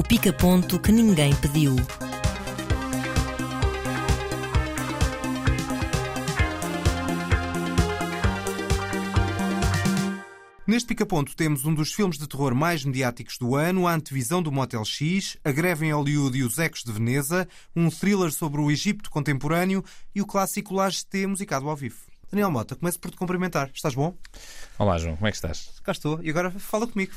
[0.00, 1.76] O pica-ponto que ninguém pediu.
[10.66, 14.50] Neste pica-ponto temos um dos filmes de terror mais mediáticos do ano, a antevisão do
[14.50, 17.46] Motel X, a greve em Hollywood e os ecos de Veneza,
[17.76, 21.98] um thriller sobre o Egito contemporâneo e o clássico Laje T musicado ao vivo.
[22.30, 23.70] Daniel Mota, começo por te cumprimentar.
[23.74, 24.16] Estás bom?
[24.78, 25.78] Olá, João, como é que estás?
[25.84, 26.22] Cá estou.
[26.22, 27.12] E agora fala comigo.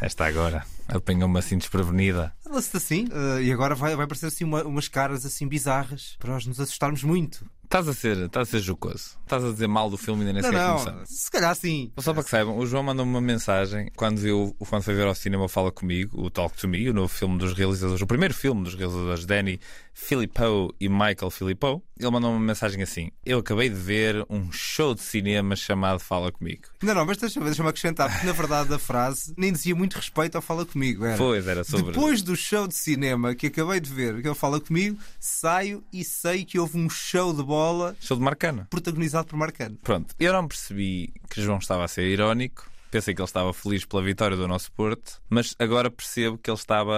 [0.00, 2.32] Esta agora apanhou-me assim desprevenida.
[2.74, 3.06] Assim.
[3.06, 6.60] uh, e agora vai, vai aparecer assim uma- umas caras assim bizarras para nós nos
[6.60, 7.44] assustarmos muito.
[7.64, 9.18] Estás a ser, estás a ser jocoso.
[9.22, 10.78] Estás a dizer mal do filme e ainda nem Não, sequer não.
[10.78, 11.08] começamos.
[11.08, 11.90] Se calhar sim.
[11.98, 15.14] Só para que saibam, o João mandou-me uma mensagem quando, viu, quando foi ver ao
[15.14, 18.62] cinema Fala Comigo, o Talk to Me, o novo filme dos realizadores, o primeiro filme
[18.62, 19.58] dos realizadores Danny
[19.92, 21.82] Filippo e Michael Filippo.
[21.98, 26.30] Ele mandou uma mensagem assim: Eu acabei de ver um show de cinema chamado Fala
[26.30, 26.64] Comigo.
[26.82, 30.36] Não, não, mas deixa-me deixa acrescentar, porque na verdade a frase nem dizia muito respeito
[30.36, 31.04] ao Fala Comigo.
[31.04, 31.16] Era.
[31.16, 31.86] Pois, era sobre.
[31.92, 36.04] Depois do show de cinema que acabei de ver, que ele fala comigo, saio e
[36.04, 37.53] sei que houve um show de bola
[38.00, 38.66] Show de Marcana.
[38.70, 39.76] protagonizado por Marcano.
[39.82, 42.70] Pronto, eu não percebi que João estava a ser irónico.
[42.90, 46.56] Pensei que ele estava feliz pela vitória do nosso Porto, mas agora percebo que ele
[46.56, 46.94] estava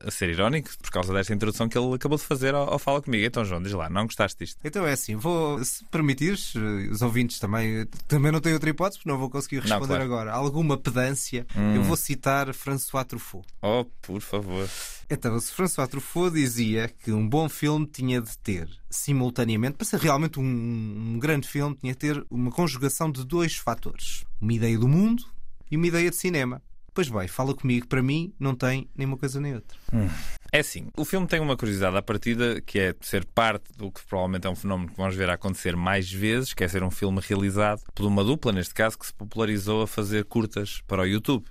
[0.00, 3.02] a ser irónico por causa desta introdução que ele acabou de fazer ao, ao Fala
[3.02, 3.22] Comigo.
[3.22, 4.58] Então, João, diz lá, não gostaste disto?
[4.64, 9.00] Então é assim, vou, se permitires, eh, os ouvintes também, também não têm outra hipótese,
[9.00, 10.02] porque não vou conseguir responder claro.
[10.02, 10.32] agora.
[10.32, 13.46] Alguma pedância, eu vou citar François Truffaut.
[13.60, 14.66] Oh, por favor.
[15.10, 20.00] Então, se François Truffaut dizia que um bom filme tinha de ter, simultaneamente, para ser
[20.00, 24.78] realmente um, um grande filme, tinha de ter uma conjugação de dois fatores: uma ideia
[24.78, 25.24] do mundo
[25.70, 26.62] e uma ideia de cinema.
[26.94, 29.78] Pois bem, fala comigo, para mim não tem nem uma coisa nem outra.
[30.52, 34.04] É assim, o filme tem uma curiosidade à partida que é ser parte do que
[34.04, 36.90] provavelmente é um fenómeno que vamos ver a acontecer mais vezes, que é ser um
[36.90, 41.06] filme realizado por uma dupla, neste caso, que se popularizou a fazer curtas para o
[41.06, 41.46] YouTube.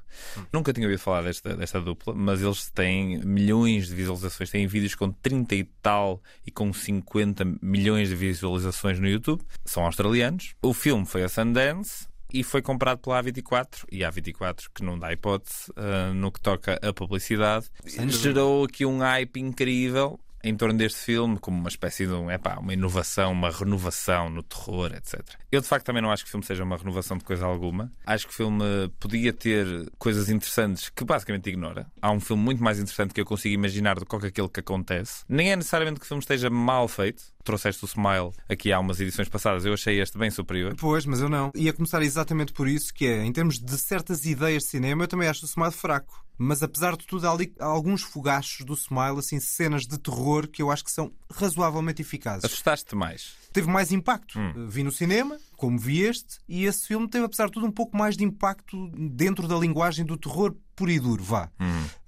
[0.54, 4.94] Nunca tinha ouvido falar desta, desta dupla, mas eles têm milhões de visualizações, têm vídeos
[4.94, 9.42] com 30 e tal e com 50 milhões de visualizações no YouTube.
[9.66, 10.54] São australianos.
[10.62, 12.11] O filme foi a Sundance.
[12.34, 16.40] E foi comprado pela A24 e a A24, que não dá hipótese ah, no que
[16.40, 17.68] toca a publicidade,
[18.08, 22.58] gerou aqui um hype incrível em torno deste filme, como uma espécie de um, epá,
[22.58, 25.22] uma inovação, uma renovação no terror, etc.
[25.52, 27.92] Eu de facto também não acho que o filme seja uma renovação de coisa alguma.
[28.06, 28.64] Acho que o filme
[29.00, 31.88] podia ter coisas interessantes que basicamente ignora.
[32.02, 35.24] Há um filme muito mais interessante que eu consigo imaginar do que aquele que acontece.
[35.28, 37.24] Nem é necessariamente que o filme esteja mal feito.
[37.44, 40.76] Trouxeste o Smile aqui há umas edições passadas, eu achei este bem superior.
[40.78, 41.52] Pois, mas eu não.
[41.56, 45.08] Ia começar exatamente por isso, que é, em termos de certas ideias de cinema, eu
[45.08, 46.24] também acho o Smile fraco.
[46.38, 50.62] Mas apesar de tudo, há ali alguns fogachos do Smile, assim, cenas de terror que
[50.62, 52.46] eu acho que são razoavelmente eficazes.
[52.46, 53.36] Assustaste mais.
[53.54, 54.40] Teve mais impacto.
[54.68, 57.96] Vi no cinema, como vi este, e esse filme teve, apesar de tudo, um pouco
[57.96, 61.52] mais de impacto dentro da linguagem do terror puro e duro, vá.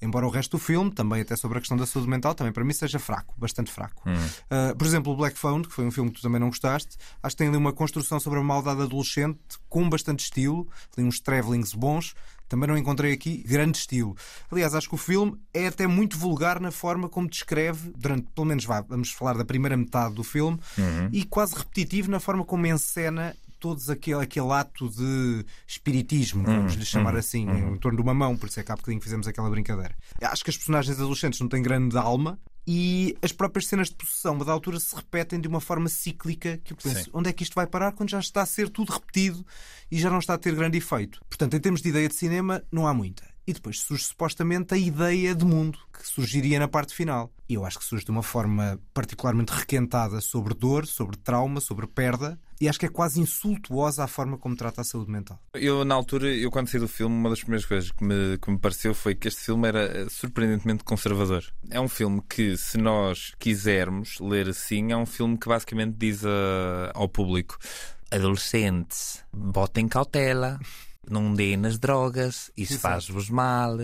[0.01, 2.63] Embora o resto do filme, também até sobre a questão da saúde mental, também para
[2.63, 4.09] mim seja fraco, bastante fraco.
[4.09, 6.97] Uh, por exemplo, o Black Phone, que foi um filme que tu também não gostaste,
[7.21, 9.37] acho que tem ali uma construção sobre a maldade adolescente
[9.69, 12.15] com bastante estilo, ali uns travelings bons.
[12.49, 14.15] Também não encontrei aqui grande estilo.
[14.51, 18.45] Aliás, acho que o filme é até muito vulgar na forma como descreve, durante, pelo
[18.45, 20.59] menos vá, vamos falar da primeira metade do filme,
[21.11, 26.83] e quase repetitivo na forma como encena todos aquele, aquele ato de espiritismo, vamos lhe
[26.83, 29.49] chamar assim, em torno de uma mão, por isso é que há bocadinho fizemos aquela
[29.49, 29.95] brincadeira.
[30.21, 32.37] Acho que as personagens adolescentes não têm grande alma
[32.67, 36.73] e as próprias cenas de possessão, da altura, se repetem de uma forma cíclica que
[36.73, 37.11] eu penso, Sim.
[37.13, 39.45] onde é que isto vai parar quando já está a ser tudo repetido
[39.89, 41.21] e já não está a ter grande efeito?
[41.29, 43.23] Portanto, em termos de ideia de cinema, não há muita.
[43.47, 47.31] E depois surge supostamente a ideia de mundo, que surgiria na parte final.
[47.47, 51.85] E eu acho que surge de uma forma particularmente requentada sobre dor, sobre trauma, sobre
[51.85, 55.39] perda, e acho que é quase insultuosa a forma como trata a saúde mental.
[55.53, 58.49] Eu, na altura, eu quando saí do filme, uma das primeiras coisas que me, que
[58.51, 61.43] me pareceu foi que este filme era eh, surpreendentemente conservador.
[61.69, 66.23] É um filme que, se nós quisermos ler assim, é um filme que basicamente diz
[66.25, 67.57] a- ao público:
[68.09, 70.59] adolescentes, botem cautela.
[71.09, 73.77] Não deem nas drogas, isso faz-vos mal.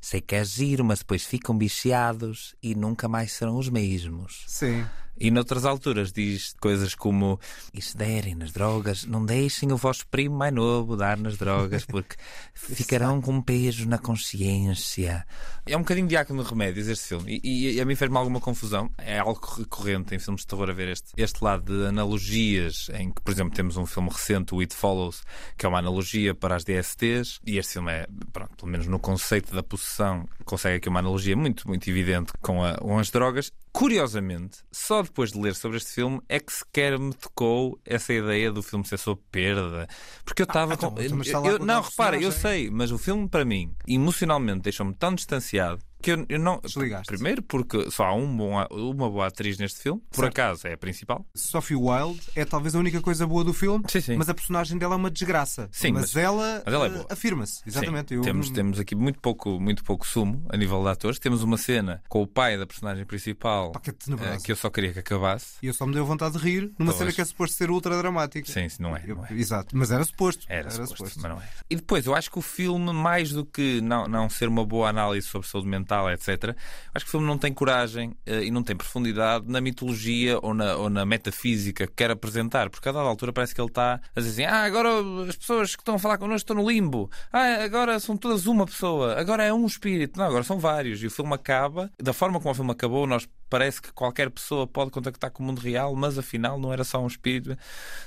[0.00, 4.44] Sei que é giro, mas depois ficam bicheados e nunca mais serão os mesmos.
[4.48, 4.82] Sim.
[5.18, 7.38] E noutras alturas diz coisas como:
[7.72, 11.84] e se derem nas drogas, não deixem o vosso primo mais novo dar nas drogas,
[11.84, 12.16] porque
[12.54, 15.24] ficarão com peso na consciência.
[15.64, 17.40] É um bocadinho de no remédios este filme.
[17.44, 18.90] E, e a mim fez-me alguma confusão.
[18.98, 23.10] É algo recorrente em filmes de terror a ver este, este lado de analogias, em
[23.12, 25.22] que, por exemplo, temos um filme recente, o It Follows,
[25.56, 27.38] que é uma analogia para as DSTs.
[27.46, 31.36] E este filme é, pronto, pelo menos no conceito da possessão, consegue aqui uma analogia
[31.36, 33.52] muito, muito evidente com, a- com as drogas.
[33.72, 38.52] Curiosamente, só depois de ler sobre este filme é que sequer me tocou essa ideia
[38.52, 39.88] do filme ser sobre perda.
[40.24, 41.02] Porque eu estava então, com.
[41.02, 44.94] então, lá eu- com não, repara, eu sei, mas o filme para mim, emocionalmente, deixou-me
[44.94, 46.60] tão distanciado que eu, eu não.
[46.62, 47.06] Desligaste.
[47.06, 50.32] Primeiro, porque só há um bom, uma boa atriz neste filme, por Certo.
[50.38, 51.24] acaso é a principal.
[51.34, 54.16] Sophie Wilde é talvez a única coisa boa do filme, Sim, sim.
[54.16, 55.68] mas a personagem dela é uma desgraça.
[55.72, 57.06] Sim, mas, mas- ela, mas ela é eh, boa.
[57.10, 57.62] afirma-se.
[57.66, 58.14] Exatamente.
[58.14, 61.18] Eu- temos, temos aqui muito pouco, muito pouco sumo a nível de atores.
[61.18, 64.92] Temos uma cena com o pai da personagem principal Pá, que é eu só queria
[64.92, 65.56] que acabasse.
[65.62, 66.98] E eu só me deu vontade de rir numa Pois.
[66.98, 68.50] cena que é suposto ser ultra dramática.
[68.50, 69.04] Sim, sim, não é.
[69.06, 69.32] Não é.
[69.32, 69.76] Exato.
[69.76, 70.44] Mas era suposto.
[70.48, 71.48] Era, suposto, mas não era.
[71.70, 74.88] E depois, eu acho que o filme, mais do que não, não ser uma boa
[74.88, 76.56] análise sobre saúde mental, etc.,
[76.94, 80.54] acho que o filme não tem coragem eh, e não tem profundidade na mitologia ou
[80.54, 84.00] na, ou na metafísica que quer apresentar, porque a dada altura parece que ele está
[84.14, 84.88] a dizer assim: ah, agora
[85.28, 88.66] as pessoas que estão a falar connosco estão no limbo, ah, agora são todas uma
[88.66, 91.02] pessoa, agora é um espírito, não, agora são vários.
[91.02, 94.66] E o filme acaba, da forma como o filme acabou, nós parece que qualquer pessoa
[94.66, 97.54] pode contactar com o mundo real, mas afinal não era só um espírito,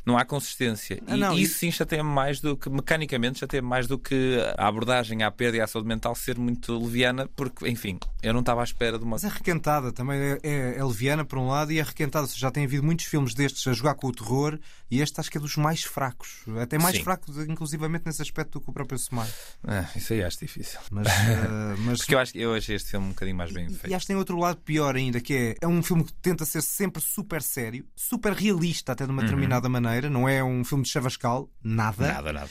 [0.03, 1.00] não há consistência.
[1.06, 4.39] Ah, e não, e- isso sim chateia-me mais do que, mecanicamente, chateia-me mais do que
[4.57, 8.39] a abordagem à perda e à saúde mental ser muito leviana, porque, enfim, eu não
[8.39, 9.12] estava à espera de uma.
[9.12, 10.19] Mas é requentada também.
[10.19, 12.27] É, é, é leviana por um lado e é requentada.
[12.36, 14.57] Já tem havido muitos filmes destes a jogar com o terror
[14.89, 16.39] e este acho que é dos mais fracos.
[16.59, 17.03] Até mais Sim.
[17.03, 19.30] fraco, inclusivamente nesse aspecto, do que o próprio Smile.
[19.68, 20.80] Ah, isso aí acho difícil.
[20.89, 23.74] Mas, eh, mas Porque eu, acho, eu achei este filme um bocadinho mais bem E
[23.74, 23.94] feito.
[23.95, 26.62] acho que tem outro lado pior ainda, que é, é um filme que tenta ser
[26.62, 30.90] sempre super sério, super realista até de uma determinada maneira, não é um filme de
[30.90, 32.14] chavascal, nada.
[32.14, 32.50] Nada, nada.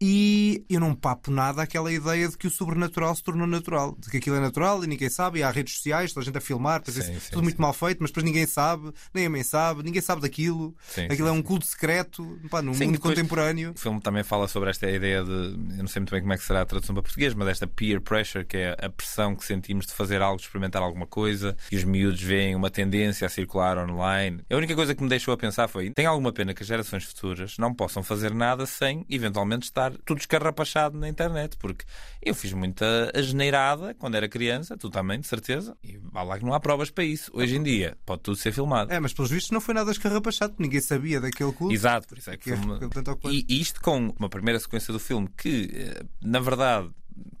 [0.00, 4.10] E eu não papo nada aquela ideia de que o sobrenatural se tornou natural, de
[4.10, 6.40] que aquilo é natural e ninguém sabe, e há redes sociais, toda a gente a
[6.40, 7.62] filmar, Sim, isso, sim, tudo muito sim.
[7.62, 10.74] mal feito, mas depois ninguém sabe, nem a mãe sabe, ninguém sabe daquilo.
[11.10, 13.72] Aquilo é um culto secreto, pá, num mundo contemporâneo.
[13.74, 15.30] O filme também fala sobre esta ideia de.
[15.30, 17.66] Eu não sei muito bem como é que será a tradução para português, mas esta
[17.66, 21.56] peer pressure, que é a pressão que sentimos de fazer algo, de experimentar alguma coisa,
[21.70, 24.42] e os miúdos veem uma tendência a circular online.
[24.50, 27.04] A única coisa que me deixou a pensar foi: tem alguma pena que as gerações
[27.04, 31.84] futuras não possam fazer nada sem, eventualmente, estar tudo escarrapachado na internet, porque
[32.22, 36.44] eu fiz muita asneirada quando era criança, tu também, de certeza, e vá lá que
[36.44, 37.30] não há provas para isso.
[37.34, 38.92] Hoje em dia, pode tudo ser filmado.
[38.92, 41.74] É, mas pelos vistos não foi nada escarrapachado, ninguém sabia daquele culto.
[41.74, 43.46] Exato, por isso é que Que é filme-.
[43.48, 46.90] E isto com uma primeira sequência do filme que, eh, na verdade,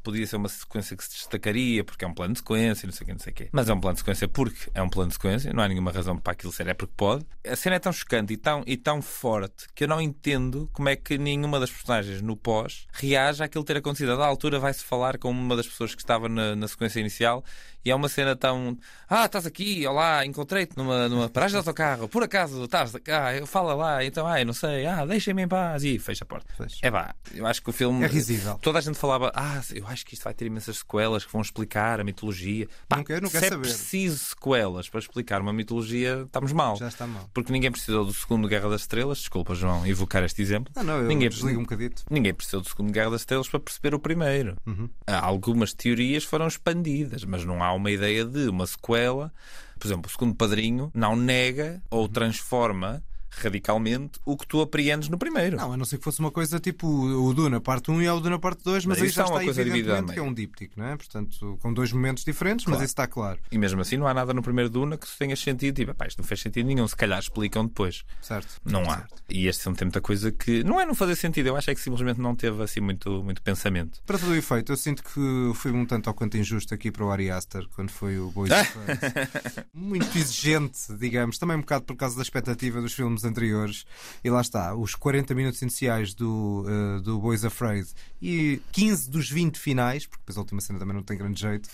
[0.06, 3.02] podia ser uma sequência que se destacaria porque é um plano de sequência, não sei
[3.02, 3.48] o quê, não sei o quê.
[3.50, 5.90] Mas é um plano de sequência porque é um plano de sequência, não há nenhuma
[5.90, 7.26] razão para aquilo ser, é porque pode.
[7.44, 10.88] A cena é tão chocante e tão, e tão forte que eu não entendo como
[10.88, 14.12] é que nenhuma das personagens no pós reage àquilo ter acontecido.
[14.12, 17.44] A da altura vai-se falar com uma das pessoas que estava na, na sequência inicial
[17.86, 18.76] e é uma cena tão.
[19.08, 23.46] Ah, estás aqui, olá, encontrei-te numa, numa paragem de autocarro, por acaso estás cá, eu
[23.46, 26.52] fala lá, então, ah, eu não sei, ah, deixa-me em paz e fecha a porta.
[26.56, 26.78] Fecha.
[26.82, 28.04] É vá, eu acho que o filme.
[28.04, 28.58] É risível.
[28.60, 31.40] Toda a gente falava, ah, eu acho que isto vai ter imensas sequelas que vão
[31.42, 32.68] explicar a mitologia.
[32.88, 33.62] Pá, Não quero- não se quero é saber.
[33.62, 36.76] preciso sequelas para explicar uma mitologia, estamos mal.
[36.76, 37.28] Já está mal.
[37.34, 40.72] Porque ninguém precisou do segundo Guerra das Estrelas, desculpa, João, evocar este exemplo.
[40.76, 42.02] Não, não, eu ninguém, desligo um bocadito.
[42.10, 44.56] ninguém precisou do segundo Guerra das Estrelas para perceber o primeiro.
[44.66, 44.88] Uhum.
[45.06, 49.32] Algumas teorias foram expandidas, mas não há uma ideia de uma sequela.
[49.78, 53.02] Por exemplo, o segundo padrinho não nega ou transforma
[53.40, 55.56] radicalmente o que tu apreendes no primeiro.
[55.56, 58.20] Não, a não ser que fosse uma coisa tipo o Duna parte 1 e o
[58.20, 60.32] Duna parte 2, mas Mas aí já é uma está coisa evidentemente que é um
[60.34, 60.96] díptico, não é?
[60.96, 62.84] Portanto, com dois momentos diferentes, mas Claro.
[62.84, 65.76] isso está claro, E mesmo assim não há nada no primeiro Duna que tenha sentido.
[65.76, 66.86] Tipo, "Epá, isto não fez sentido nenhum.
[66.88, 68.04] Se calhar explicam depois.
[68.20, 68.60] certo?
[68.64, 68.96] Não há.
[68.98, 69.22] Certo.
[69.28, 71.48] E este filme tem muita coisa que não é não fazer sentido.
[71.48, 74.00] Eu acho é que simplesmente não teve assim muito, muito pensamento.
[74.06, 77.04] Para todo o efeito, eu sinto que fui um tanto ao quanto injusto aqui para
[77.04, 78.50] o Ari Aster quando foi o Boys.
[79.74, 83.84] Muito exigente, digamos, também um bocado por causa da expectativa dos filmes anteriores.
[84.24, 87.88] E lá está, os 40 minutos iniciais do, eh, do Boys Afraid
[88.20, 91.68] e 15 dos 20 finais, porque depois a última cena também não tem grande jeito.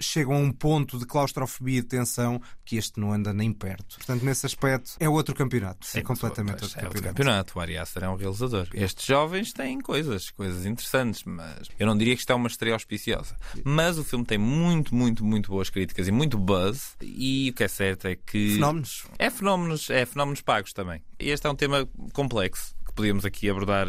[0.00, 3.96] Chegam a um ponto de claustrofobia e tensão que este não anda nem perto.
[3.96, 5.86] Portanto, nesse aspecto, é outro campeonato.
[5.86, 7.52] é Sim, completamente pois, outro é outro campeonato.
[7.52, 7.58] campeonato.
[7.58, 8.68] O Ari Aster é um realizador.
[8.74, 12.74] Estes jovens têm coisas, coisas interessantes, mas eu não diria que isto é uma estreia
[12.74, 13.36] auspiciosa.
[13.64, 16.96] Mas o filme tem muito, muito, muito boas críticas e muito buzz.
[17.00, 18.54] E o que é certo é que.
[18.54, 19.06] Fenómenos.
[19.18, 21.02] É fenómenos, é fenómenos pagos também.
[21.18, 23.86] E este é um tema complexo podíamos aqui abordar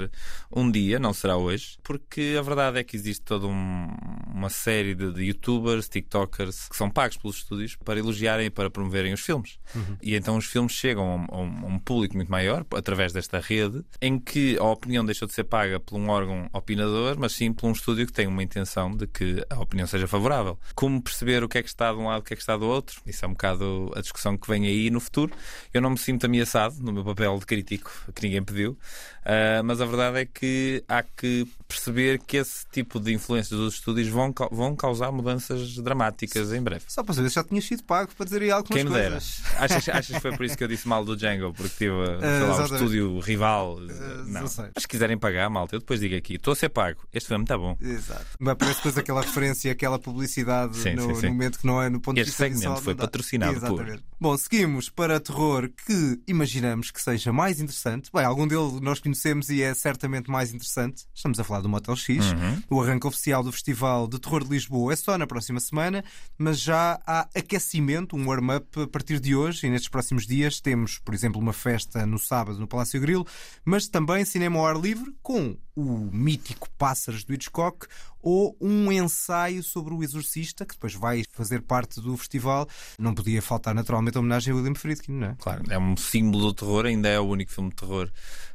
[0.51, 3.87] um dia, não será hoje, porque a verdade é que existe toda um-
[4.33, 8.69] uma série de, de youtubers, tiktokers que são pagos pelos estúdios para elogiarem e para
[8.69, 9.57] promoverem os filmes.
[10.01, 13.11] E então os filmes chegam a um, a um- a um público muito maior através
[13.11, 17.31] desta rede, em que a opinião deixou de ser paga por um órgão opinador, mas
[17.33, 20.59] sim por um estúdio que tem uma intenção de que a opinião seja favorável.
[20.75, 22.43] Como perceber o que é que está de um lado e o que é que
[22.43, 23.01] está do outro?
[23.07, 25.33] Isso é um bocado a discussão que vem aí no futuro.
[25.73, 28.77] Eu não me sinto ameaçado no meu papel de crítico, que ninguém pediu,
[29.19, 33.75] Uh, mas a verdade é que há que perceber que esse tipo de influências dos
[33.75, 36.83] estúdios vão, vão causar mudanças dramáticas em breve.
[36.87, 39.41] Só para saber se já tinha sido pago para dizer algumas Quem coisas.
[39.43, 39.63] dera.
[39.65, 41.53] Achas, achas que foi por isso que eu disse mal do Django?
[41.53, 43.75] Porque tive sei lá, um estúdio rival.
[43.75, 43.87] Uh,
[44.25, 44.41] não.
[44.41, 44.65] não sei.
[44.73, 46.99] Mas se quiserem pagar, malta, eu depois digo aqui: estou a ser pago.
[47.13, 47.77] Este filme está bom.
[47.79, 48.25] Exato.
[48.39, 51.25] Mas parece depois aquela referência, aquela publicidade Sim, no, sim, sim.
[51.27, 53.67] no momento que não é no ponto de Este vista segmento visual, foi patrocinado por-
[53.81, 54.03] Exatamente.
[54.19, 58.09] Bom, seguimos para terror que imaginamos que seja mais interessante.
[58.13, 61.05] Bem, algum dele nós conhecemos e é certamente mais interessante.
[61.13, 62.25] Estamos a falar do Motel X.
[62.31, 62.63] Uhum.
[62.69, 66.03] O arranque oficial do Festival de Terror de Lisboa é só na próxima semana,
[66.37, 70.97] mas já há aquecimento, um warm-up a partir de hoje e nestes próximos dias temos,
[70.97, 73.25] por exemplo, uma festa no sábado no Palácio Grilo,
[73.63, 77.87] mas também cinema ao ar livre com o mítico Pássaros do Hitchcock
[78.21, 82.67] ou um ensaio sobre o Exorcista, que depois vai fazer parte do festival.
[82.97, 85.35] Não podia faltar naturalmente a homenagem a William Friedkin, não é?
[85.39, 88.09] Claro, é um símbolo do terror, ainda é o único filme de terror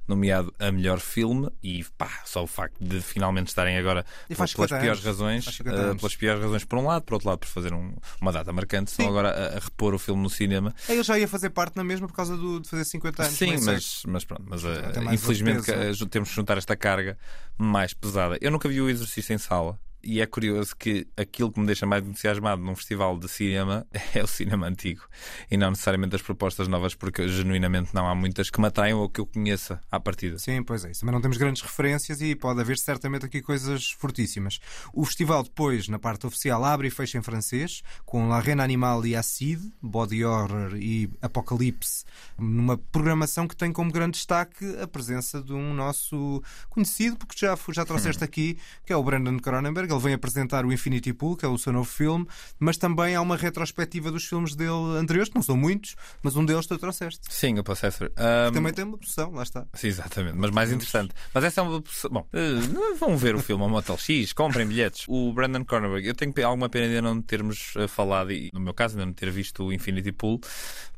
[0.07, 4.79] nomeado a melhor filme e pá, só o facto de finalmente estarem agora pelas 50
[4.81, 5.97] piores razões, Faz 50 anos.
[6.03, 8.91] pelas piores razões por um lado, por outro lado por fazer um- uma data marcante,
[8.91, 10.75] estão agora a, a repor o filme no cinema.
[10.91, 13.35] Eu já ia fazer parte na mesma por causa do- de fazer 50 anos.
[13.39, 13.73] Sim, sei.
[13.75, 17.14] mas, mas pronto, mas mais infelizmente eh, temos que juntar esta carga
[17.57, 18.39] mais pesada.
[18.41, 19.79] Eu nunca vi o Exorcista em sala.
[20.05, 24.23] E é curioso que aquilo que me deixa mais entusiasmado num festival de cinema é
[24.23, 25.03] o cinema antigo
[25.51, 29.09] e não necessariamente as propostas novas, porque genuinamente não há muitas que me atraiam ou
[29.09, 30.39] que eu conheça à partida.
[30.39, 30.91] Sim, pois é.
[30.91, 31.01] Isso.
[31.01, 34.61] Também não temos grandes referências e pode haver certamente aqui coisas fortíssimas.
[34.93, 39.05] O festival depois, na parte oficial, abre e fecha em francês, com La Reine Animal
[39.07, 42.05] e Acide, Body Horror e Apocalipse,
[42.39, 47.57] numa programação que tem como grande destaque a presença de um nosso conhecido, porque já,
[47.71, 49.94] já trouxeste aqui, que é o Brandon Cronenberg.
[49.95, 52.27] Ele vem apresentar o Infinity Pool, que é o seu novo filme,
[52.59, 56.45] mas também há uma retrospectiva dos filmes dele anteriores, que não são muitos, mas um
[56.45, 57.21] deles tu trouxeste.
[57.31, 58.11] Sim, o Possessor.
[58.17, 59.67] Ahm, Também tem uma produção, lá está.
[59.75, 61.13] Sim, exatamente, mas mais interessante.
[61.33, 61.83] Mas essa é uma.
[62.11, 65.05] Bom, eh, vão ver o filme ao Motel X, comprem bilhetes.
[65.09, 68.75] O Brandon Cronenberg, eu tenho alguma pena ainda não termos eh, falado, e no meu
[68.75, 70.41] caso, ainda não ter visto o Infinity Pool,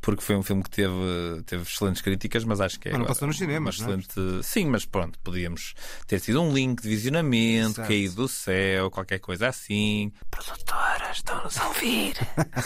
[0.01, 0.95] porque foi um filme que teve,
[1.45, 2.93] teve excelentes críticas, mas acho que é.
[2.93, 3.99] Mas não passou nos cinemas, não é?
[3.99, 4.45] excelente...
[4.47, 5.75] Sim, mas pronto, podíamos
[6.07, 7.89] ter tido um link de visionamento, Certo.
[7.89, 10.13] caído do céu, qualquer coisa assim.
[10.31, 12.15] Produtoras, estão-nos a ouvir.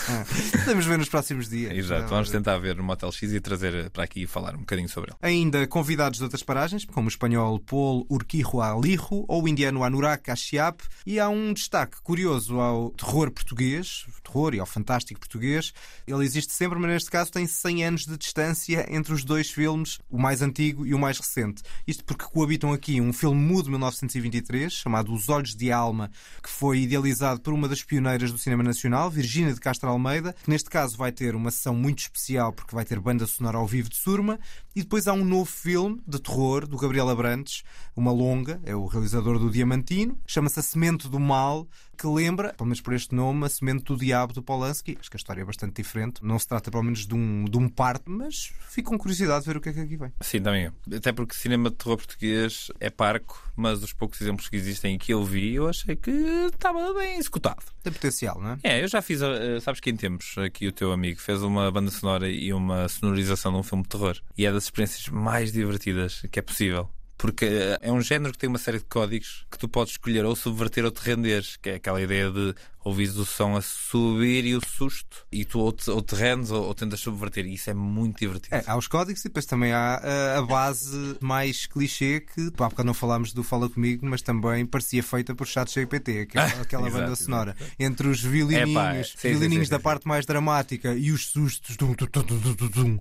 [0.65, 1.73] Podemos ver nos próximos dias.
[1.77, 4.89] Exato, vamos tentar ver no Motel X e trazer para aqui e falar um bocadinho
[4.89, 5.19] sobre ele.
[5.23, 10.23] Ainda convidados de outras paragens, como o espanhol Paul Urquijo Alijo ou o indiano Anurag
[10.23, 10.83] Kashyap.
[11.07, 15.73] E há um destaque curioso ao terror português, terror e ao fantástico português.
[16.07, 19.99] Ele existe sempre, mas neste caso tem 100 anos de distância entre os dois filmes,
[20.09, 21.63] o mais antigo e o mais recente.
[21.87, 26.10] Isto porque coabitam aqui um filme mudo de 1923, chamado Os Olhos de Alma,
[26.43, 30.51] que foi idealizado por uma das pioneiras do cinema nacional, Virgínia de Castro Almeida, que
[30.51, 33.89] neste caso vai ter uma sessão muito especial porque vai ter banda sonora ao vivo
[33.89, 34.39] de Surma.
[34.75, 37.65] E depois há um novo filme de terror do Gabriel Abrantes,
[37.97, 41.67] uma longa, é o realizador do Diamantino, chama-se A Semente do Mal,
[41.99, 44.97] que lembra, pelo menos por este nome, A Semente do Diabo do Polanski.
[44.99, 46.25] Acho que a história é bastante diferente.
[46.25, 49.51] Não se trata, pelo menos, de um, de um parto, mas fico com curiosidade de
[49.51, 50.13] ver o que é que aqui vem.
[50.23, 50.73] Sim, também.
[50.95, 54.99] Até porque cinema de terror português é parco, mas os poucos exemplos que existem e
[54.99, 57.63] que eu vi, eu achei que estava bem executado.
[57.83, 58.59] Tem potencial, não é?
[58.63, 61.71] É, eu já fiz, eh, sabes que em tempos aqui o teu amigo fez uma
[61.71, 64.17] banda sonora e uma sonorização de um filme de terror.
[64.39, 66.89] E é das experiências mais divertidas que é possível.
[67.17, 70.25] Porque eh, é um género que tem uma série de códigos que tu podes escolher
[70.25, 74.47] ou subverter ou te renderes, que é aquela ideia de ouvires o som a subir
[74.47, 77.45] e o susto, e tu ou te, ou te rendes ou, ou tentas subverter.
[77.45, 78.57] E isso é muito divertido.
[78.57, 82.65] É, há os códigos e depois também há uh, a base mais clichê que, pá,
[82.65, 86.47] há bocado não falámos do Fala Comigo, mas também parecia feita por chat GPT, aquela,
[86.47, 87.23] aquela Exato, banda exato.
[87.23, 87.57] sonora.
[87.79, 89.05] Entre os violininhos, Epá, é.
[89.05, 91.77] Sim, violininhos sim, da sim, parte mais dramática e os sustos.
[91.77, 92.99] Dum, dum, dum.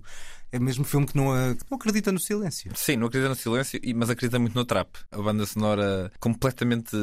[0.52, 1.26] É mesmo filme que não,
[1.70, 2.72] não acredita no silêncio.
[2.74, 4.88] Sim, não acredita no silêncio, mas acredita muito no trap.
[5.12, 6.96] A banda sonora completamente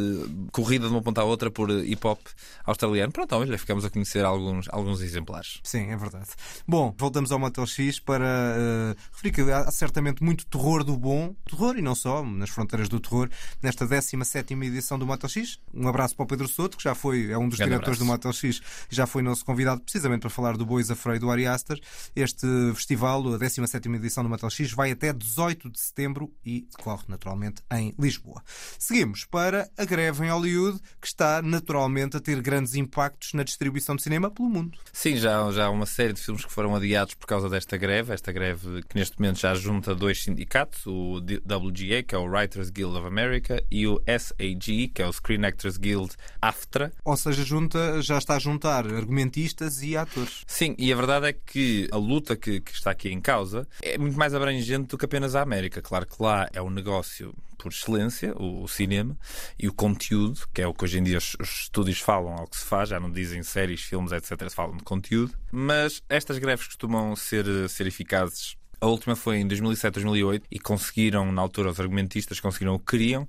[0.52, 2.20] corrida de uma ponta à outra por hip hop
[2.66, 3.12] australiano.
[3.12, 5.60] Pronto, olha, ficamos a conhecer alguns, alguns exemplares.
[5.64, 6.28] Sim, é verdade.
[6.68, 11.36] Bom, voltamos ao Motel X para uh, referir que há certamente muito terror do bom,
[11.50, 13.30] terror e não só, nas fronteiras do terror,
[13.62, 15.60] nesta 17 edição do Motel X.
[15.74, 18.00] Um abraço para o Pedro Soto, que já foi, é um dos Grande diretores abraço.
[18.00, 18.62] do Motel X,
[18.92, 21.80] e já foi nosso convidado precisamente para falar do Bois Afrei do Ari Aster.
[22.16, 27.04] Este festival, a 17 edição do Motel X, vai até 18 de setembro e decorre
[27.08, 28.42] naturalmente em Lisboa.
[28.80, 33.96] Seguimos para a greve em Hollywood, que está naturalmente a ter grandes impactos na distribuição
[33.96, 34.78] de cinema pelo mundo.
[34.92, 38.14] Sim, já, já há uma série de filmes que foram adiados por causa desta greve.
[38.14, 42.70] Esta greve que neste momento já junta dois sindicatos, o WGA, que é o Writers
[42.70, 46.92] Guild of America, e o SAG, que é o Screen Actors Guild AFTRA.
[47.04, 50.44] Ou seja, junta, já está a juntar argumentistas e atores.
[50.48, 53.98] Sim, e a verdade é que a luta que, que está aqui em causa é
[53.98, 55.82] muito mais abrangente do que apenas a América.
[55.82, 59.18] Claro que lá é o negócio por excelência, o, o, cinema,
[59.60, 62.48] e o conteúdo, que é o que hoje em dia os, os, estúdios falam ao
[62.48, 65.34] que se faz, já não dizem séries, filmes, etc., falam de conteúdo.
[65.52, 71.32] Mas estas greves costumam ser, ser eficazes a última foi em 2007, 2008 e conseguiram,
[71.32, 73.28] na altura, os argumentistas conseguiram o que queriam.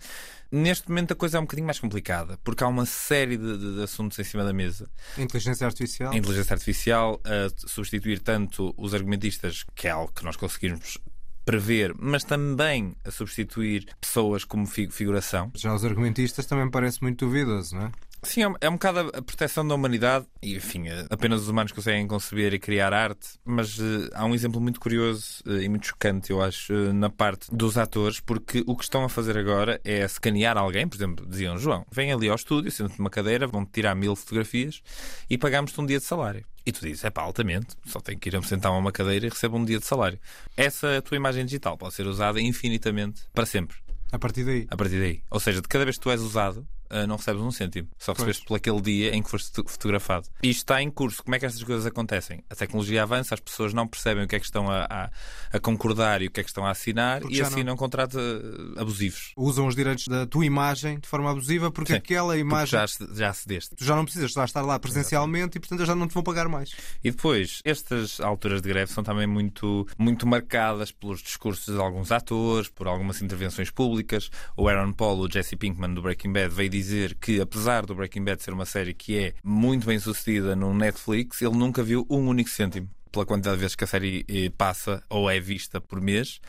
[0.51, 3.75] Neste momento a coisa é um bocadinho mais complicada, porque há uma série de, de,
[3.77, 4.89] de assuntos em cima da mesa.
[5.19, 6.15] Inteligência artificial.
[6.15, 10.99] Inteligência artificial a substituir tanto os argumentistas, que é algo que nós conseguimos
[11.45, 15.51] prever, mas também a substituir pessoas como figuração.
[15.55, 17.93] Já os argumentistas também parece muito duvidoso, não é?
[18.23, 21.73] Sim, é, é um bocado a proteção da humanidade e, enfim, é, apenas os humanos
[21.73, 25.87] conseguem conceber e criar arte, mas uh, há um exemplo muito curioso uh, e muito
[25.87, 29.81] chocante, eu acho, uh, na parte dos atores, porque o que estão a fazer agora
[29.85, 33.71] é escanear alguém, por exemplo, diziam João, vem ali ao estúdio, senta-te numa cadeira, vão-te
[33.71, 34.83] tirar mil fotografias
[35.31, 36.45] e pagamos-te um dia de salário.
[36.67, 38.93] E tu dizes, é pá, altamente, só tenho que ir a me sentar a uma
[38.93, 40.19] cadeira e recebo um dia de salário.
[40.57, 43.77] Essa tua imagem digital pode ser usada infinitamente para sempre.
[44.11, 44.67] A partir daí.
[44.71, 45.23] A partir daí.
[45.31, 46.67] Ou seja, de cada vez que tu és usado,
[47.07, 47.89] não recebes um cêntimo.
[47.99, 50.29] Só recebeste por aquele dia em que foste fotografado.
[50.43, 51.23] Isto está em curso.
[51.23, 52.43] Como é que estas coisas acontecem?
[52.49, 55.11] A tecnologia avança, as pessoas não percebem o que é que estão a, a,
[55.53, 57.77] a concordar e o que é que estão a assinar porque e assinam não...
[57.77, 59.33] contratos uh, abusivos.
[59.37, 62.79] Usam os direitos da tua imagem de forma abusiva porque Sim, aquela imagem.
[62.79, 63.77] Porque já, já cedeste.
[63.77, 66.71] Tu já não precisas estar lá presencialmente e, portanto, já não te vão pagar mais.
[67.03, 72.11] E depois, estas alturas de greve são também muito, muito marcadas pelos discursos de alguns
[72.13, 74.31] atores, por algumas intervenções públicas.
[74.57, 78.25] O Aaron Paul, o Jesse Pinkman do Breaking Bad, veio dizer que, apesar do Breaking
[78.25, 82.29] Bad ser uma série que é muito bem sucedida no Netflix, ele nunca viu um
[82.29, 86.01] único cêntimo pela quantidade de vezes que a série eh, passa ou é vista por
[86.01, 86.41] mês.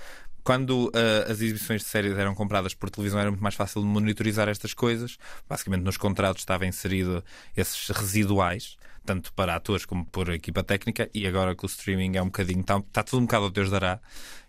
[0.43, 3.87] Quando uh, as exibições de séries eram compradas por televisão era muito mais fácil de
[3.87, 5.17] monitorizar estas coisas.
[5.47, 7.23] Basicamente nos contratos estava inserido
[7.55, 12.21] esses residuais, tanto para atores como por equipa técnica, e agora com o streaming é
[12.21, 13.99] um bocadinho, está, está tudo um bocado ao Deus dará,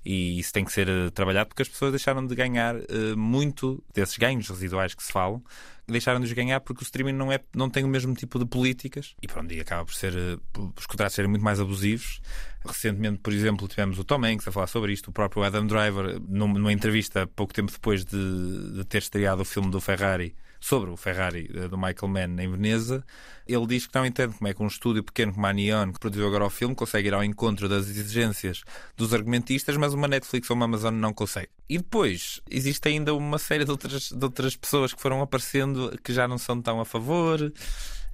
[0.04, 3.82] e isso tem que ser uh, trabalhado porque as pessoas deixaram de ganhar uh, muito
[3.94, 5.42] desses ganhos residuais que se falam
[5.90, 8.46] deixaram de os ganhar porque o streaming não, é, não tem o mesmo tipo de
[8.46, 10.38] políticas e pronto, e acaba por ser eh,
[10.76, 12.20] os contratos serem muito mais abusivos.
[12.64, 16.20] Recentemente, por exemplo, tivemos o Tom Hanks a falar sobre isto, o próprio Adam Driver,
[16.28, 20.96] numa entrevista pouco tempo depois de, de ter estreado o filme do Ferrari sobre o
[20.96, 23.04] Ferrari eh, do Michael Mann em Veneza,
[23.46, 25.98] ele diz que não entende como é que um estúdio pequeno como a Neon, que
[25.98, 28.62] produziu agora o filme, consegue ir ao encontro das exigências
[28.96, 31.48] dos argumentistas, mas uma Netflix ou uma Amazon não consegue.
[31.68, 36.12] E depois, existe ainda uma série de outras, de outras pessoas que foram aparecendo que
[36.12, 37.52] já não são tão a favor.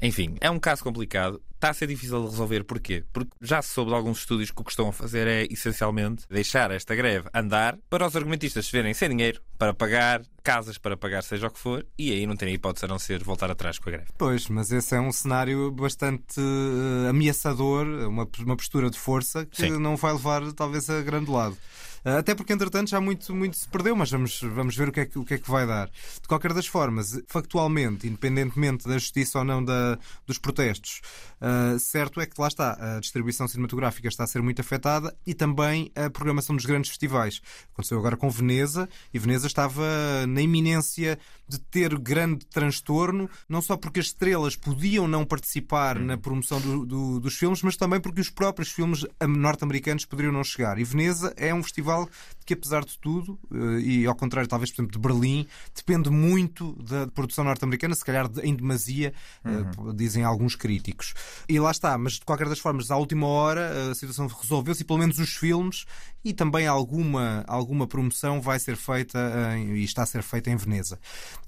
[0.00, 1.40] Enfim, é um caso complicado.
[1.54, 2.64] Está a ser difícil de resolver.
[2.64, 3.02] Porquê?
[3.12, 6.24] Porque já se soube de alguns estúdios que o que estão a fazer é, essencialmente,
[6.28, 10.96] deixar esta greve andar para os argumentistas se verem sem dinheiro para pagar, casas para
[10.96, 13.80] pagar, seja o que for, e aí não tem hipótese a não ser voltar atrás
[13.80, 14.10] com a greve.
[14.16, 19.62] Pois, mas esse é um cenário bastante uh, ameaçador, uma, uma postura de força que
[19.62, 19.70] Sim.
[19.80, 21.56] não vai levar, talvez, a grande lado.
[22.08, 25.00] Ah, até porque, entretanto, já muito, muito se perdeu, mas vamos, vamos ver o que,
[25.00, 25.88] é que, o que é que vai dar.
[25.88, 31.00] De qualquer das formas, factualmente, independentemente da justiça ou não da, dos protestos,
[31.40, 35.34] uh, certo é que lá está, a distribuição cinematográfica está a ser muito afetada e
[35.34, 37.40] também a programação dos grandes festivais.
[37.72, 39.84] Aconteceu agora com Veneza e Veneza estava
[40.28, 46.16] na iminência de ter grande transtorno, não só porque as estrelas podiam não participar na
[46.16, 50.78] promoção do, do, dos filmes, mas também porque os próprios filmes norte-americanos poderiam não chegar.
[50.78, 51.95] E Veneza é um festival
[52.44, 56.72] que, apesar de tudo, eh, e ao contrário, talvez, por exemplo, de Berlim, depende muito
[56.82, 59.12] da produção norte-americana, se calhar em demasia,
[59.44, 59.94] eh, uhum.
[59.94, 61.14] dizem alguns críticos.
[61.48, 64.84] E lá está, mas de qualquer das formas, à última hora, a situação resolveu-se e
[64.84, 65.84] pelo menos os filmes
[66.26, 69.16] e também alguma, alguma promoção vai ser feita
[69.54, 70.98] em, e está a ser feita em Veneza.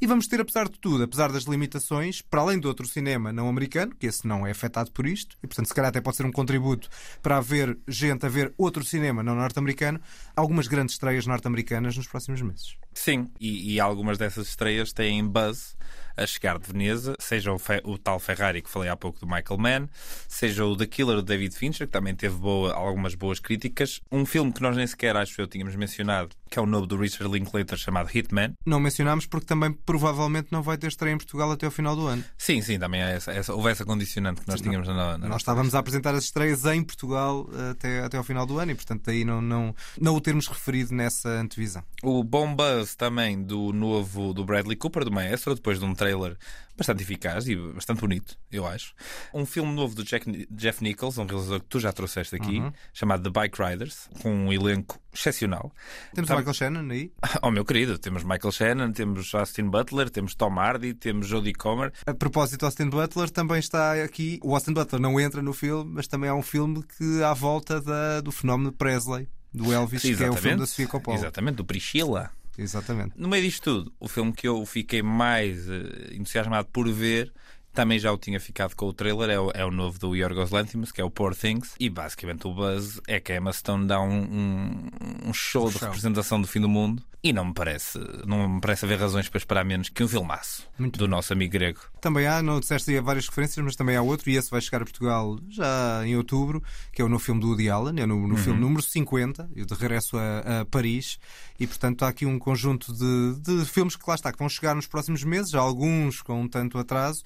[0.01, 3.49] E vamos ter, apesar de tudo, apesar das limitações, para além de outro cinema não
[3.49, 6.27] americano, que esse não é afetado por isto, e portanto, se calhar até pode ser
[6.27, 6.89] um contributo
[7.21, 10.01] para haver gente a ver outro cinema não norte-americano,
[10.37, 12.77] algumas grandes estreias norte-americanas nos próximos meses.
[12.95, 15.77] Sim, e, e algumas dessas estreias têm buzz
[16.19, 19.59] a chegar de Veneza, seja o, o, tal Ferrari que falei há pouco do Michael
[19.59, 19.89] Mann,
[20.29, 24.01] seja o The Killer do David Fincher, que também teve boa, algumas boas críticas.
[24.11, 26.97] Um filme que nós nem sequer acho eu tínhamos mencionado, que é o novo do
[26.97, 28.55] Richard Linklater chamado Hitman.
[28.65, 32.07] Não mencionámos porque também provavelmente não vai ter estreia em Portugal até ao final do
[32.07, 32.25] ano.
[32.37, 35.29] Sim, sim, também é essa, essa, houve essa condicionante que nós tínhamos não, na, na
[35.29, 38.75] Nós estávamos a apresentar as estreias em Portugal até, até ao final do ano e,
[38.75, 41.83] portanto, daí não, não, não o termos referido nessa antevisão.
[42.03, 46.37] O bom buzz também do novo do Bradley Cooper, do Maestro, depois de um trailer
[46.79, 48.95] bastante eficaz e bastante bonito, eu acho.
[49.35, 52.73] Um filme novo do Jack, Jeff Nichols, um realizador que tu já trouxeste aqui, uhum.
[52.95, 55.73] chamado The Bike Riders, com um elenco excepcional.
[56.15, 57.13] Temos o Michael Shannon aí.
[57.43, 61.93] Oh, meu querido, temos Michael Shannon, temos Austin Butler, temos Tom Hardy, temos Jodie Comer.
[62.07, 64.39] A propósito, Austin Butler também está aqui.
[64.43, 67.81] O Austin Butler não entra no filme, mas também há um filme que à volta
[67.81, 71.17] da- do fenómeno Presley, do Elvis, que é o filme da Sofia Coppola.
[71.17, 72.31] Exatamente, do Priscilla.
[72.59, 73.15] Exatamente.
[73.17, 77.33] No meio disto tudo, o filme que eu fiquei mais eh, entusiasmado por ver,
[77.73, 80.51] também já o tinha ficado com o trailer, é o, é o novo do Yorgos
[80.51, 81.75] Lanthimos, que é o Poor Things.
[81.79, 84.91] E basicamente o buzz é que a Emma Stone dá um, um,
[85.27, 85.89] um show Um de show.
[85.89, 87.03] representação do fim do mundo.
[87.23, 90.65] E não me parece, não me parece haver razões para esperar menos que um filmaço
[90.79, 91.81] Muito do nosso amigo grego.
[92.01, 94.83] Também há, não disseste aí várias referências, mas também há outro, e esse vai chegar
[94.83, 98.29] a Portugal já em outubro, que é o novo filme do Woody Allen, é no,
[98.29, 101.19] no filme número 50, e de regresso a, a Paris,
[101.59, 104.77] e portanto há aqui um conjunto de, de filmes que lá está, que vão chegar
[104.77, 107.25] nos próximos meses, alguns com um tanto atraso,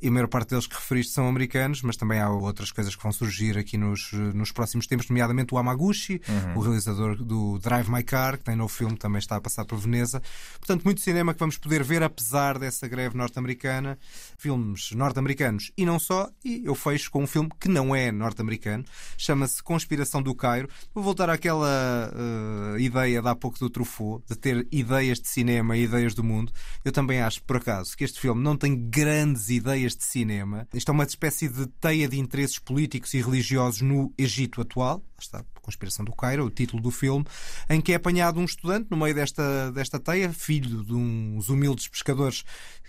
[0.00, 3.02] e a maior parte deles que referiste são americanos, mas também há outras coisas que
[3.02, 6.20] vão surgir aqui nos, nos próximos tempos, nomeadamente o Amaguchi,
[6.56, 9.78] o realizador do Drive My Car, que tem novo filme, também está a passar por
[9.78, 10.22] Veneza.
[10.58, 13.98] Portanto, muito cinema que vamos poder ver, apesar dessa greve norte-americana,
[14.38, 18.84] filmes norte-americanos e não só, e eu fecho com um filme que não é norte-americano,
[19.16, 20.68] chama-se Conspiração do Cairo.
[20.94, 25.76] Vou voltar àquela eh, ideia de há pouco do Truffaut, de ter ideias de cinema
[25.76, 26.52] e ideias do mundo.
[26.84, 30.66] Eu também acho, por acaso, que este filme não tem grandes ideias de cinema.
[30.72, 35.04] Isto é uma espécie de teia de interesses políticos e religiosos no Egito atual.
[35.18, 37.24] Está, Conspiração do Cairo, o título do filme,
[37.70, 41.88] em que é apanhado um estudante no meio desta, desta teia, filho de uns humildes
[41.88, 42.44] pescadores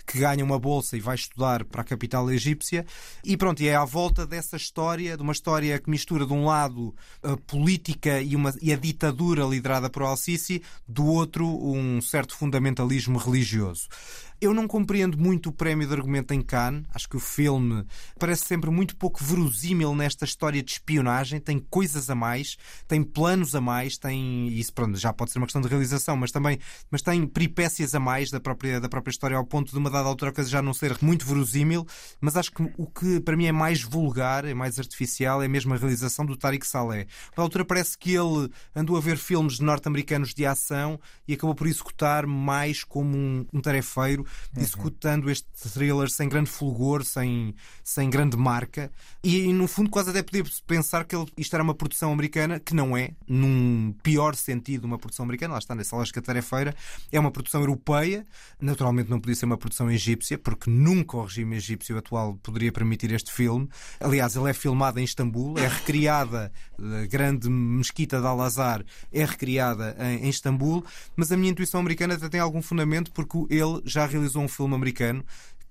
[0.06, 2.86] que ganha uma bolsa e vai estudar para a capital egípcia.
[3.24, 6.46] E pronto, e é à volta dessa história, de uma história que mistura de um
[6.46, 12.36] lado a política e, uma, e a ditadura liderada por Al-Sisi, do outro um certo
[12.36, 13.88] fundamentalismo religioso.
[14.42, 16.84] Eu não compreendo muito o prémio de argumento em Cannes.
[16.94, 17.86] Acho que o filme
[18.20, 21.40] parece sempre muito pouco verosímil nesta história de espionagem.
[21.40, 24.48] Tem coisas a mais, tem planos a mais, tem.
[24.48, 28.00] Isso pronto, já pode ser uma questão de realização, mas também mas tem peripécias a
[28.00, 30.62] mais da própria, da própria história, ao ponto de uma dada altura a coisa já
[30.62, 31.86] não ser muito verosímil.
[32.20, 35.74] Mas acho que o que para mim é mais vulgar, é mais artificial, é mesmo
[35.74, 37.08] a realização do Tariq Saleh.
[37.36, 41.68] A altura parece que ele andou a ver filmes norte-americanos de ação e acabou por
[41.68, 48.38] executar mais como um, um tarefeiro, executando este thriller sem grande fulgor, sem, sem grande
[48.38, 48.92] marca.
[49.24, 52.74] E, no fundo, quase até podia pensar que ele, isto era uma produção americana, que
[52.74, 56.76] não é, num pior sentido, uma produção americana, lá está nessa lógica tarefeira.
[57.12, 58.26] É uma produção europeia,
[58.60, 63.12] naturalmente não podia ser uma produção egípcia, porque nunca o regime egípcio atual poderia permitir
[63.12, 63.70] este filme.
[64.00, 66.52] Aliás, ele é filmado em Istambul, é recriada,
[67.04, 70.84] a grande mesquita de Al-Azhar é recriada em, em Istambul,
[71.16, 74.76] mas a minha intuição americana até tem algum fundamento porque ele já realizou um filme
[74.76, 75.24] americano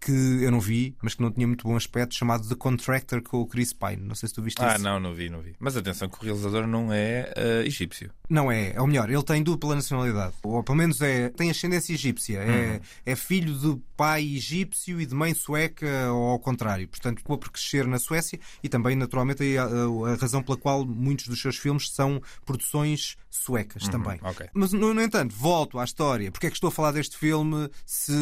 [0.05, 0.11] que
[0.43, 3.47] eu não vi, mas que não tinha muito bom aspecto, chamado The Contractor com o
[3.47, 3.97] Chris Pine.
[4.03, 4.83] Não sei se tu viste Ah, isso.
[4.83, 5.55] não, não vi, não vi.
[5.61, 8.11] Mas atenção que o realizador não é eh, egípcio.
[8.29, 10.35] Não é, é o melhor, ele tem dupla nacionalidade.
[10.43, 12.39] Ou pelo menos é, tem ascendência egípcia.
[12.39, 16.89] É, é filho de pai egípcio e de mãe sueca, ou ao contrário.
[16.89, 20.85] Portanto, acabou por crescer na Suécia e também, naturalmente, a, a- a razão pela qual
[20.85, 24.19] muitos dos seus filmes são produções suecas também.
[24.23, 24.47] ok.
[24.55, 26.31] Mas, no, no entanto, volto à história.
[26.31, 28.13] Porque é que estou a falar deste filme se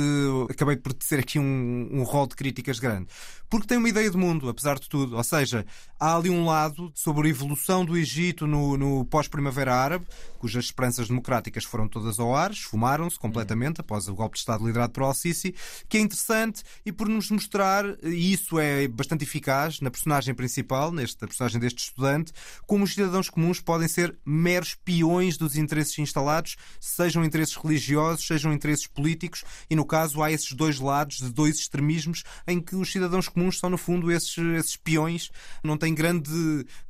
[0.50, 3.08] acabei por ser aqui um, um rol de críticas grande?
[3.48, 5.16] Porque tem uma ideia de mundo, apesar de tudo.
[5.16, 5.66] Ou seja,
[5.98, 10.06] há ali um lado sobre a evolução do Egito no, no pós-primavera árabe,
[10.38, 14.92] cujas esperanças democráticas foram todas ao ar, esfumaram-se completamente após o golpe de Estado liderado
[14.92, 15.54] por Al-Sisi,
[15.88, 20.92] que é interessante e por nos mostrar, e isso é bastante eficaz na personagem principal,
[20.92, 22.32] nesta personagem deste estudante,
[22.66, 28.52] como os cidadãos comuns podem ser meros peões dos interesses instalados, sejam interesses religiosos, sejam
[28.52, 32.90] interesses políticos, e no caso há esses dois lados de dois extremismos em que os
[32.90, 35.30] cidadãos comuns são, no fundo, esses, esses peões,
[35.62, 36.30] não têm grande,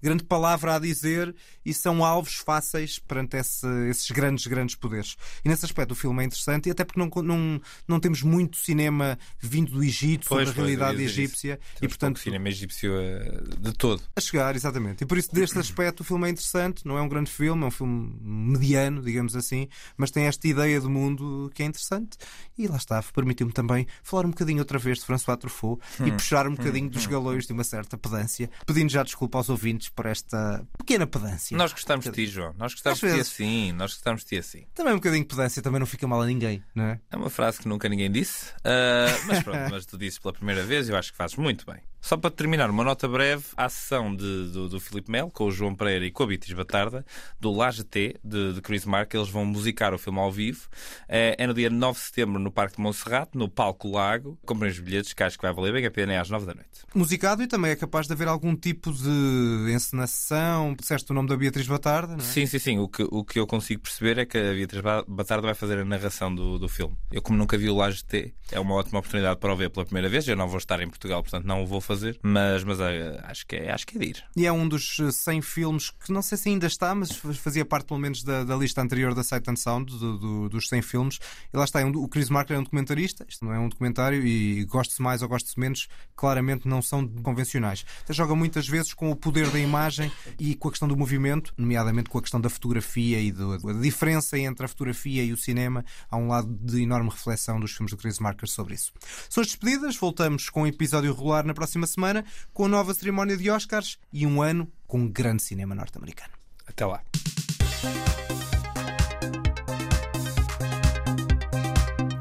[0.02, 5.16] grande palavra a dizer e são alvos fáceis perante esse- esses grandes, grandes poderes.
[5.44, 8.56] E nesse aspecto o filme é interessante, e até porque não, não, não temos muito
[8.56, 12.18] cinema vindo do Egito sobre Pois, a pois, realidade egípcia, e portanto.
[12.18, 14.02] cinema egípcio eh, de todo.
[14.16, 15.02] A chegar, exatamente.
[15.04, 16.87] E por isso, deste aspecto, o filme é interessante.
[16.87, 20.80] Não é um grande filme, é um filme mediano, digamos assim, mas tem esta ideia
[20.80, 22.16] do mundo que é interessante.
[22.56, 26.46] E lá está, permitiu-me também falar um bocadinho outra vez de François Truffaut e puxar
[26.46, 30.64] um bocadinho dos galões de uma certa pedância, pedindo já desculpa aos ouvintes por esta
[30.78, 31.56] pequena pedância.
[31.56, 32.54] Nós gostamos de ti, João.
[32.56, 33.72] Nós gostamos de ti assim.
[33.72, 34.64] Nós gostamos de ti assim.
[34.74, 37.00] Também um bocadinho de pedância também não fica mal a ninguém, não é?
[37.10, 38.52] É uma frase que nunca ninguém disse.
[38.64, 41.66] Ah, mas pronto, mas tu disse pela primeira vez e eu acho que fazes muito
[41.66, 41.80] bem.
[42.00, 45.50] Só para terminar, uma nota breve, a sessão de, do, do Filipe Melo com o
[45.50, 47.04] João Pereira e com a Beatriz Batarda,
[47.38, 50.68] do Laje T, de, de Chris Mark, eles vão musicar o filme ao vivo.
[51.08, 54.38] É, é no dia 9 de setembro no Parque de Monserrate, no Palco Lago.
[54.46, 56.54] Comprem os bilhetes, que acho que vai valer bem a pena, é às 9 da
[56.54, 56.70] noite.
[56.94, 60.74] Musicado e também é capaz de haver algum tipo de encenação.
[60.74, 62.26] Disseste o nome da Beatriz Batarda, não é?
[62.26, 62.78] Sim, sim, sim.
[62.78, 65.84] O que, o que eu consigo perceber é que a Beatriz Batarda vai fazer a
[65.84, 66.96] narração do, do filme.
[67.12, 69.84] Eu, como nunca vi o Laje T, é uma ótima oportunidade para o ver pela
[69.84, 70.26] primeira vez.
[70.26, 73.44] Eu não vou estar em Portugal, portanto não o vou fazer, mas, mas uh, acho,
[73.46, 74.24] que é, acho que é de ir.
[74.37, 77.87] E é um dos 100 filmes que não sei se ainda está, mas fazia parte
[77.87, 81.18] pelo menos da, da lista anterior da Sight and Sound, do, do, dos 100 filmes.
[81.53, 84.24] E lá está, é o Chris Marker é um documentarista, isto não é um documentário,
[84.24, 87.85] e goste-se mais ou goste-se menos, claramente não são convencionais.
[88.05, 91.53] Então, joga muitas vezes com o poder da imagem e com a questão do movimento,
[91.57, 95.37] nomeadamente com a questão da fotografia e do, da diferença entre a fotografia e o
[95.37, 95.85] cinema.
[96.09, 98.92] Há um lado de enorme reflexão dos filmes do Chris Marker sobre isso.
[99.29, 103.36] São as despedidas, voltamos com um episódio regular na próxima semana, com a nova cerimónia
[103.36, 106.32] de Oscars e um ano com um grande cinema norte-americano.
[106.66, 107.02] Até lá.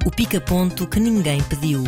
[0.06, 1.84] O pica-ponto que ninguém pediu.